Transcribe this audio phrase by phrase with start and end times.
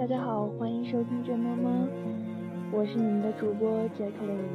[0.00, 1.70] 大家好，欢迎收听《真妈妈》，
[2.72, 4.48] 我是你们的主播 Jacqueline。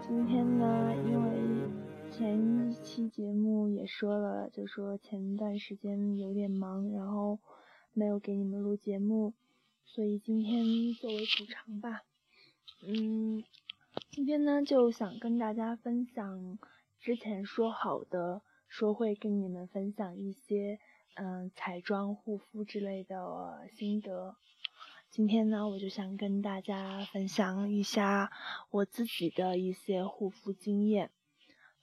[0.00, 1.68] 今天呢，因为
[2.08, 7.40] 前一期节目也说了，就说前段时间有点忙，然后
[7.92, 9.34] 没有给你们录节目，
[9.84, 10.64] 所以今天
[11.00, 12.02] 作为补偿吧。
[12.86, 13.42] 嗯，
[14.12, 16.56] 今天呢就想跟大家分享
[17.00, 20.78] 之前说好的，说会跟你们分享一些。
[21.20, 24.36] 嗯，彩妆、护肤之类的心得。
[25.10, 28.30] 今天呢，我就想跟大家分享一下
[28.70, 31.10] 我自己的一些护肤经验。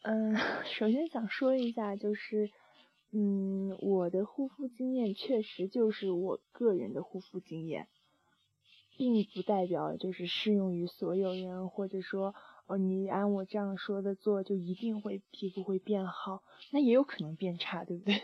[0.04, 2.50] 嗯， 首先想说一下，就是，
[3.12, 7.90] 嗯，我的护肤经验确实就是我个人的护肤经验，
[8.96, 12.34] 并不代表就是适用于所有人，或者说，
[12.68, 18.22] 哦，你按我这样说的做，就一定会皮肤会变好，那也有可能变差，对不对？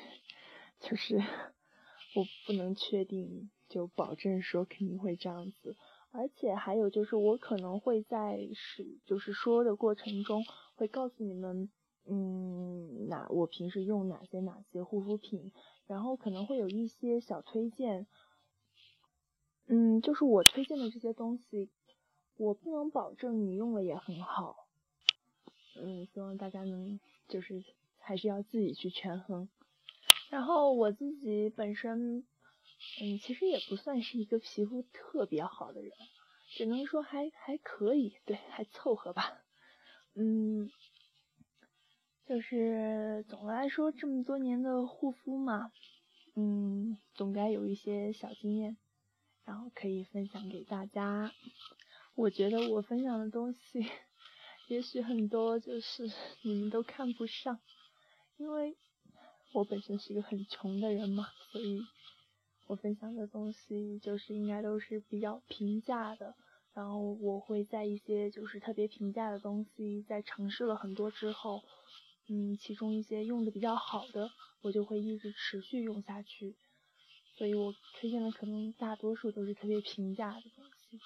[0.81, 1.15] 就是
[2.15, 5.77] 我不能确定，就保证说肯定会这样子，
[6.11, 10.43] 而且还有就是我可能会在是就是说的过程中
[10.75, 11.69] 会告诉你们，
[12.05, 15.51] 嗯，哪我平时用哪些哪些护肤品，
[15.87, 18.07] 然后可能会有一些小推荐，
[19.67, 21.69] 嗯，就是我推荐的这些东西，
[22.37, 24.67] 我不能保证你用了也很好，
[25.75, 27.63] 嗯，希望大家能就是
[27.99, 29.47] 还是要自己去权衡。
[30.31, 32.19] 然后我自己本身，
[33.01, 35.91] 嗯，其实也不算是一个皮肤特别好的人，
[36.55, 39.43] 只能说还还可以，对，还凑合吧。
[40.15, 40.71] 嗯，
[42.25, 45.69] 就是总的来说，这么多年的护肤嘛，
[46.37, 48.77] 嗯，总该有一些小经验，
[49.43, 51.33] 然后可以分享给大家。
[52.15, 53.85] 我觉得我分享的东西，
[54.69, 56.09] 也许很多就是
[56.43, 57.59] 你们都看不上，
[58.37, 58.77] 因为。
[59.53, 61.81] 我本身是一个很穷的人嘛，所以
[62.67, 66.35] 我分享的东西就是应该都是比较平价的。
[66.73, 71.61] 然后我会在一些就是特别平价的东西，在尝试了很多之后，
[72.29, 74.31] 嗯，其中一些用的比较好的，
[74.61, 76.55] 我就会一直持续用下去。
[77.37, 80.99] 所以我推荐的可能大多数都是特别平价的东西，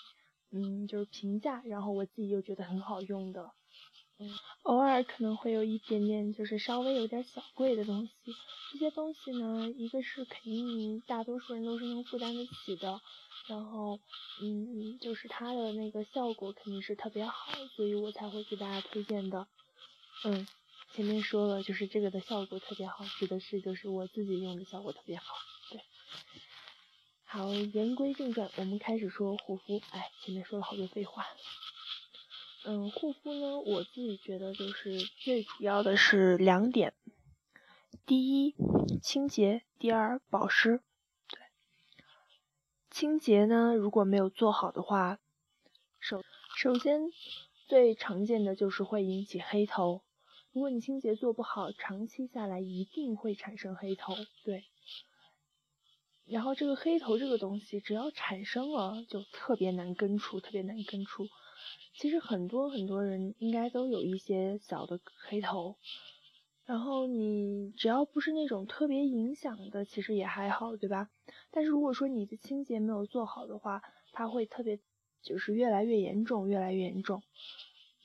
[0.52, 3.52] 嗯，就是平价，然后我自己又觉得很好用的。
[4.18, 4.30] 嗯，
[4.64, 8.12] 偶尔可能会有一点点，就是稍微有点小贵的东西。
[8.72, 13.02] 这些东西呢，一个是肯定大多数人都是能负担得起的，
[13.48, 14.00] 然后，
[14.42, 19.48] 嗯，就是它的那个效果肯定是特别好，所以我才会给大家推荐的。
[20.24, 20.48] 嗯，
[20.94, 25.36] 前面说了，就是这个的效果特别好，指的是就是我自己用的效果特别好。
[25.72, 25.82] 对，
[27.26, 29.82] 好，言归正传，我们开始说护肤。
[29.92, 31.26] 哎，前面说了好多废话。
[32.68, 36.96] 嗯，护肤呢，我自己觉得就是最主要的是两点，
[38.08, 38.56] 第一
[39.04, 40.82] 清洁，第二保湿。
[41.30, 41.40] 对，
[42.90, 45.20] 清洁呢，如果没有做好的话，
[46.00, 46.24] 首
[46.56, 47.02] 首先
[47.68, 50.02] 最常见的就是会引起黑头。
[50.52, 54.16] 如果你清洁做不好，长期下来一定会产生黑头。
[54.44, 54.64] 对，
[56.26, 61.28] 然后这个黑头这个东西，只要产生了，就特别难根除，特别难根除。
[61.94, 65.78] 其实很多很多人应该都有一些小的黑头，
[66.66, 71.10] 然后你只要不是那种特别影响的，其实也还好，对吧？
[71.52, 74.80] 但是如果说你的清洁没有做好的话，它会特别
[75.22, 77.24] 就是越来越严重，越来越严重。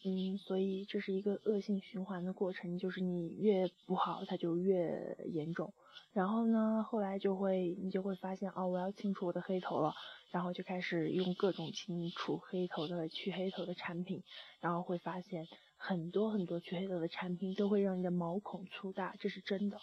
[0.03, 5.75] 嗯，所以这是一个恶性循环的过程，就是你越不好，它就越严重。
[6.13, 9.95] 然后呢，后来就会你就会发现，哦，我要清除我的黑头了，
[10.31, 14.25] 然后就开始用各种清除黑头的、去黑头的产品，
[14.61, 15.47] 然后会发现
[15.77, 19.79] 很多很多去黑头的产品都会让你的毛孔粗大，这是真的。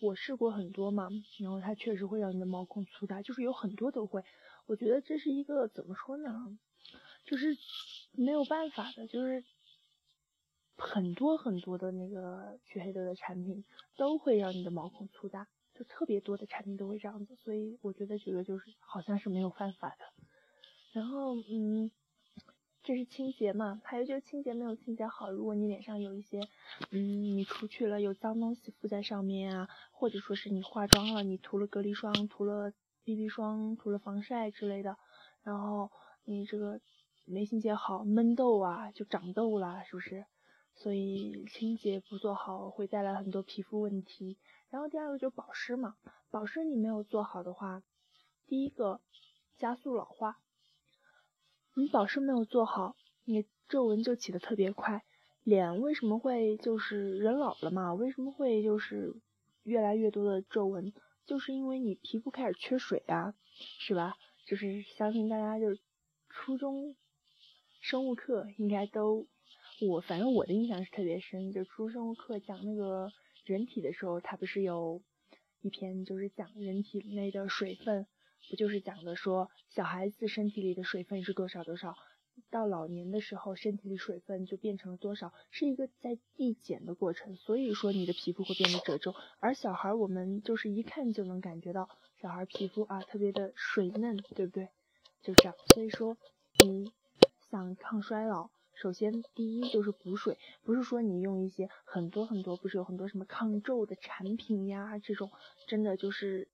[0.00, 1.08] 我试过很多嘛，
[1.40, 4.22] 然后它确实会让你的毛孔粗大，就是有很多都会。
[4.66, 6.58] 我觉得这是一个怎么说呢？
[7.24, 7.56] 就是
[8.12, 9.42] 没有办法的，就是。
[10.76, 13.64] 很多很多的那个去黑头的产品
[13.96, 20.04] 都会让你的毛孔粗大，就特别多的产品都会这样子，所以我觉得这个就是好像是没有办法的。
[20.92, 21.90] 然后，嗯，
[22.82, 26.40] 这是清洁嘛，还有就是清洁没有清洁好，如果你脸上有一些，
[26.90, 32.72] 嗯，你出去了有脏东西附在上面啊，或者说是你化妆了，你涂了隔离霜、涂了
[33.04, 34.96] BB 霜、涂了防晒之类的，
[35.42, 35.90] 然后
[36.24, 36.80] 你这个
[37.24, 40.26] 没清洁好，闷痘啊，就长痘啦，是不是？
[40.74, 44.38] 所以清洁不做好会带来很多皮肤问题，
[44.70, 45.96] 然后第二个就是保湿嘛，
[46.30, 47.82] 保湿你没有做好的话，
[48.46, 49.00] 第一个
[49.56, 50.38] 加速老化，
[51.74, 55.04] 你保湿没有做好，你皱纹就起的特别快，
[55.42, 59.14] 脸为什么会就是人老了嘛，为什么会就是
[59.62, 60.92] 越来越多的皱纹，
[61.24, 63.34] 就是因为你皮肤开始缺水啊，
[63.78, 64.16] 是吧？
[64.46, 65.78] 就是相信大家就
[66.28, 66.96] 初中
[67.80, 69.26] 生物课应该都，
[69.80, 73.12] 我反正我的印象是特别深，就初中生物课讲那个
[73.44, 75.02] 人体的时候，它不是有
[75.60, 78.06] 一篇就是讲人体内的水分，
[78.48, 81.96] 不就是讲的说小孩子身体里的水分是多少多少。
[82.50, 89.14] 到老年的时候，身体里水分就变成了多少，是一个在递减的过程，所以说你的皮肤会变得褶皱。
[89.38, 91.88] 而小孩我们就是一看就能感觉到
[92.20, 94.68] 小孩皮肤啊特别的水嫩，对不对？
[95.22, 96.16] 就这样，所以说
[96.64, 96.90] 你
[97.50, 105.30] 想抗衰老，首先第一就是补水，不是说你用一些很多很多，不是有很多什么抗皱的产品呀，这种
[105.66, 106.48] 真的就是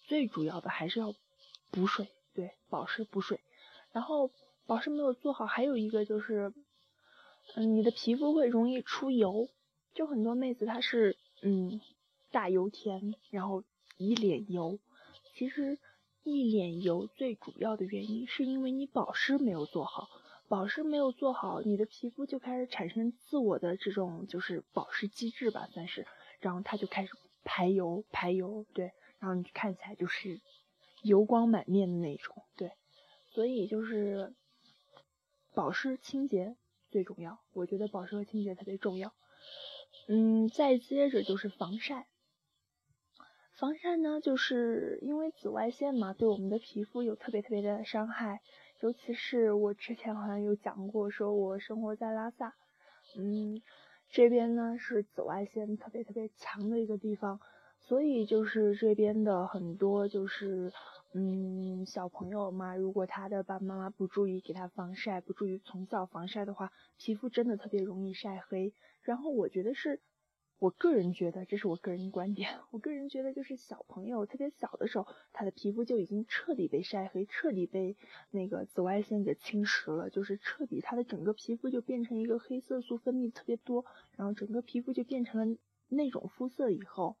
[0.00, 1.14] 最主要的还是要
[1.70, 3.40] 补水，对，保湿补水，
[3.92, 4.30] 然后。
[4.68, 6.52] 保湿没有做好，还有一个就是，
[7.54, 9.48] 嗯，你的皮肤会容易出油，
[9.94, 11.80] 就很多妹子她是，嗯，
[12.30, 13.64] 大油田，然后
[13.96, 14.78] 一脸油。
[15.32, 15.78] 其实
[16.22, 20.10] 一脸油最主要的原因是因为你保湿没有做好，
[20.48, 26.06] 保湿没有做好，你的皮肤就开始产生自我的这种就是保湿机制吧，算是，
[26.40, 27.12] 然后它就开始
[27.44, 30.40] 排油排油，对，然后你看起来就是
[31.02, 32.72] 油光满面的那种，对，
[33.30, 34.34] 所以就是。
[35.54, 36.56] 保湿清洁
[36.88, 39.12] 最重要，我觉得保湿和清洁特别重要。
[40.06, 42.06] 嗯，再接着就是防晒。
[43.54, 48.40] 防晒呢，就是因为紫外线嘛，对我们的皮肤有特别特别的伤害。
[48.80, 52.54] 尤其是我之前好像有讲过，说我生活在拉萨，
[53.16, 53.60] 嗯，
[54.08, 57.40] 这边呢是紫外线特别特别强的一个地方，
[57.80, 60.72] 所以就是这边的很多就是。
[61.14, 68.74] 嗯，小朋友嘛，如果他的爸爸妈妈不注意给他防晒，不注意从小防晒的话，皮肤真的特别容易晒黑。
[69.00, 70.02] 然后我觉得是，
[70.58, 77.96] 我个人觉得，这是我个人观点，我个人觉得就是小朋友特别小的时候，他的皮肤就已经彻底被晒黑，彻底被
[78.30, 83.84] 那个紫外线给侵蚀了，就是彻底他的整个皮肤就变成一个黑色素分泌特别多，
[84.16, 85.56] 然后整个皮肤就变成了
[85.88, 87.16] 那种肤色以后，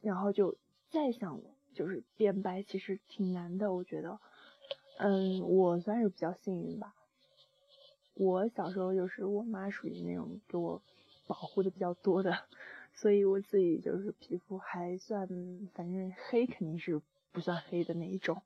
[0.00, 0.56] 然后就
[0.88, 1.40] 再想。
[1.72, 4.18] 就是变白其实挺难的，我觉得，
[4.98, 6.96] 嗯，我算是比较幸运吧。
[8.14, 10.82] 我小时候就是我妈属于那种给我
[11.30, 12.36] 保护的比较多的，
[12.92, 15.28] 所以我自己就是皮肤还算，
[15.74, 17.00] 反正黑肯定是
[17.30, 18.42] 不算黑的那一种，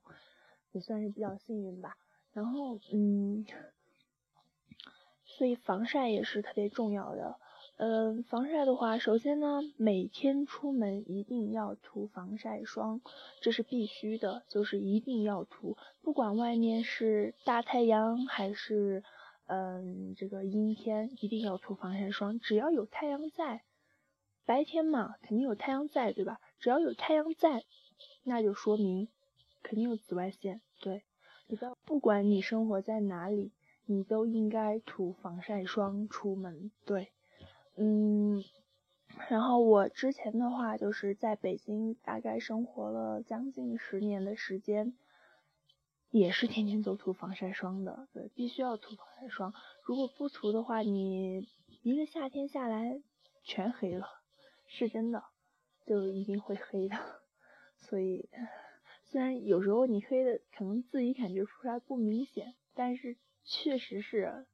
[0.71, 1.97] 也算是比较幸运吧。
[2.31, 3.43] 然后，嗯，
[5.23, 7.39] 所以防晒也是特别重要的。
[7.77, 13.01] 嗯，防晒的话，首先呢，每天出门一定要涂防晒霜，
[13.41, 19.03] 这是必须的，就是一定要涂，不管外面是大太阳还是
[19.47, 22.39] 嗯这个阴天，一定要涂防晒霜。
[22.39, 23.63] 只要有太阳在，
[24.45, 26.39] 白天嘛肯定有太阳在，对吧？
[26.59, 27.63] 只要有太阳在，
[28.23, 29.07] 那就说明
[29.61, 30.61] 肯定有紫外线。
[30.81, 31.03] 对，
[31.47, 33.51] 你不要，不管你生活在哪里，
[33.85, 36.71] 你都应该涂防晒霜出门。
[36.85, 37.11] 对。
[37.77, 38.43] 嗯，
[39.29, 44.93] 然后我之前的话就是在北京大概生活了将近十年的时间，
[46.11, 49.53] 也是天天都涂防晒霜的，对，必须要涂防晒霜。
[49.83, 51.47] 如果不涂的话，你
[51.81, 53.01] 一个夏天下来
[53.43, 54.07] 全黑了，
[54.67, 55.23] 是真的，
[55.85, 56.95] 就一定会黑的。
[57.77, 58.29] 所以，
[59.03, 64.45] 虽然有时候你黑的可能自己感觉出来不明显，但是确实是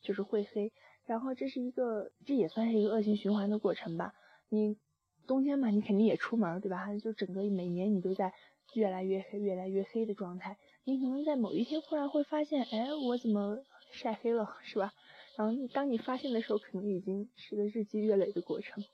[0.00, 0.72] 就是会黑。
[1.06, 4.14] 然后这是一个，这也算是一个恶性循环的过程吧。
[4.48, 4.78] 你
[5.26, 6.94] 冬天嘛，你肯定也出门，对吧？
[6.96, 8.32] 就整个每年你都在
[8.72, 10.58] 越来越黑、越来越黑的状态。
[10.86, 13.58] 你可能在某一天忽然会发现，哎，我怎么
[13.90, 14.92] 晒黑了，是吧？
[15.36, 18.84] 然后当你发现的时候，可能已经是个日积月累的过程。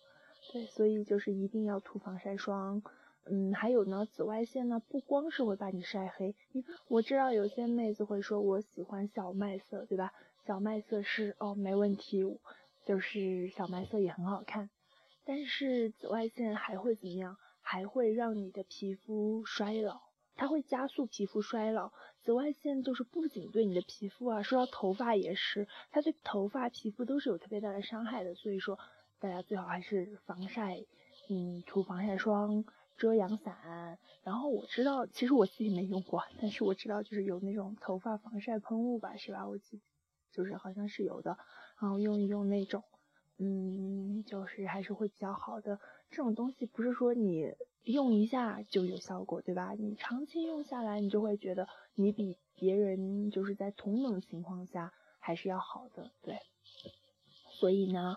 [0.52, 2.80] 对，所以就是一定要涂防晒霜。
[3.26, 6.34] 嗯，还有呢，紫外线呢，不光是会把你晒黑。
[6.52, 10.12] 你，我知道有些妹子会说，我喜欢小麦色，对吧？
[10.46, 12.24] 小麦色是哦，没问题，
[12.86, 14.70] 就是小麦色也很好看。
[15.24, 17.36] 但是紫外线还会怎么样？
[17.60, 20.00] 还会让你的皮肤衰老，
[20.40, 21.92] 它会加速皮肤衰老。
[22.22, 28.34] 紫外线就是不仅对你的皮肤啊，说到头发也是，它对头发、皮肤都是有特别大的伤害的。
[28.34, 28.78] 所以说，
[29.18, 30.82] 大家最好还是防晒，
[31.28, 32.64] 嗯，涂防晒霜、
[32.96, 33.98] 遮阳伞。
[34.22, 39.46] 然后我知道，其实我自己没用过，但是我知道就是有那种头发防晒喷雾吧，是吧？
[39.46, 39.82] 我记。
[40.32, 41.36] 就是好像是有的，
[41.82, 42.82] 然后用一用那种，
[43.36, 45.78] 嗯，就是还是会比较好的。
[46.10, 49.72] 这种东西不是说你用一下就有效果，对吧？
[49.78, 56.38] 你长期用下来，你就会觉得你比别人就是在同等情况下还是要好的，对。
[57.58, 58.16] 所以呢，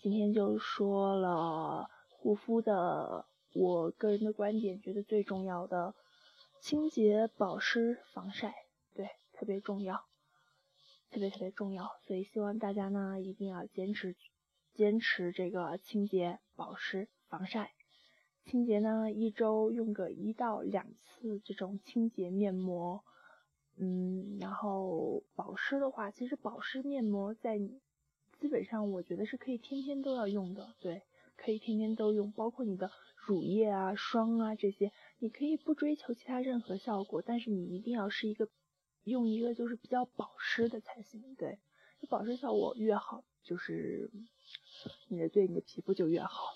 [0.00, 5.94] 今天就说了护肤的，我个人的观点，觉得最重要的
[6.60, 8.54] 清洁、保湿、防晒，
[8.94, 10.04] 对，特别重要，
[11.10, 11.90] 特别特别重要。
[12.06, 14.14] 所以希望大家呢一定要坚持
[14.74, 17.72] 坚持这个清洁、保湿、防晒。
[18.44, 23.02] 清洁呢，一周用个一到两次这种清洁面膜，
[23.78, 27.80] 嗯，然后保湿的话，其实保湿面膜在你
[28.38, 31.04] 基本上我觉得是可以天天都要用的，对，
[31.36, 38.50] 可以天天都用，包括你的乳液啊、霜啊这些，你可以不追求其他任何效果，但是你一定要是一个
[39.04, 41.58] 用一个就是比较保湿的才行，对，
[42.10, 44.10] 保湿效果越好，就是
[45.08, 46.52] 你的对你的皮肤就越好。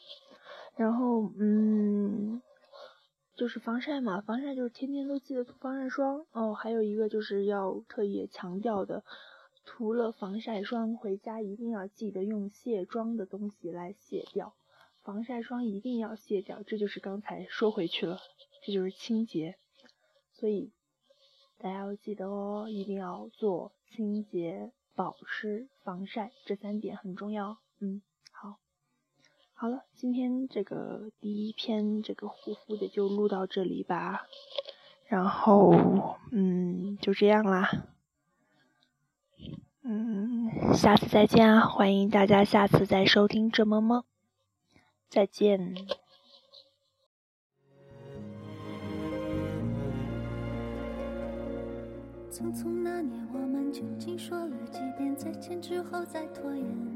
[0.76, 2.42] 然后，嗯，
[3.34, 6.52] 就是防晒嘛，防晒就是天天都记得涂防晒霜哦。
[6.52, 9.02] 还有一个就是要特意强调的，
[9.64, 14.54] 涂了防晒霜回家一定要记得用卸妆的东西来卸掉，
[15.02, 16.62] 防晒霜一定要卸掉。
[16.62, 18.18] 这就是刚才说回去了，
[18.62, 19.56] 这就是清洁。
[20.34, 20.72] 所以
[21.56, 27.56] 大家要记得哦，一定要做清洁、保湿、防晒这三点很重要。
[27.80, 28.02] 嗯。
[29.58, 34.26] 好了，今天这个第一篇这个护肤的就录到这里吧，
[35.06, 37.86] 然后嗯就这样啦，
[39.82, 44.04] 嗯下次再见啊，欢迎大家下次再收听这么梦，
[45.08, 45.74] 再见。
[52.30, 56.95] 匆匆那年，我们究竟说了几遍再见之后再拖延？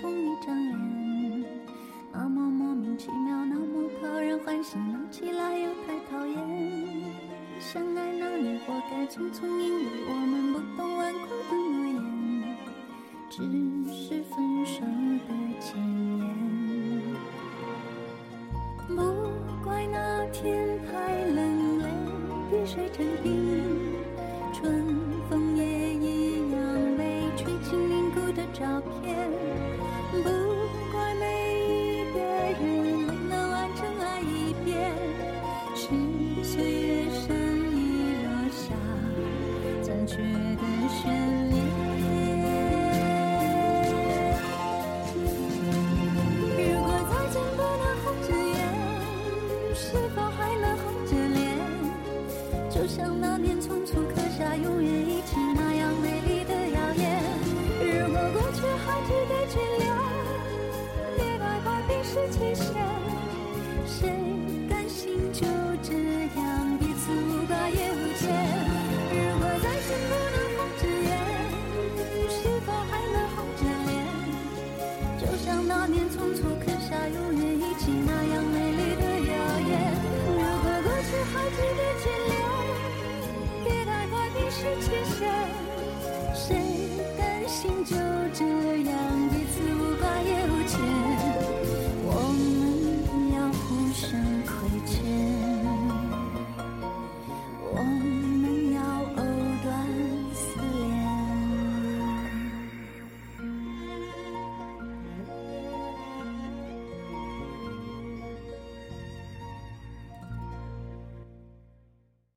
[0.00, 1.44] 同一张脸。
[2.12, 6.36] 那么莫名其妙，那么讨人欢喜，闹起来又太讨厌。
[7.60, 11.96] 相爱那年，活该匆匆，因为我们不懂顽固的诺言，
[13.28, 13.42] 只
[13.92, 15.76] 是分手的前
[16.18, 16.20] 言。
[18.88, 18.94] 不
[19.62, 21.84] 怪那天太冷，泪
[22.50, 23.28] 滴水成冰，
[24.52, 24.84] 春
[25.28, 26.58] 风也一样
[26.96, 29.47] 被吹进凝固的照片。
[30.24, 30.47] bamboo.
[86.34, 86.56] 谁
[87.16, 87.96] 甘心就
[88.32, 88.44] 这
[88.90, 89.27] 样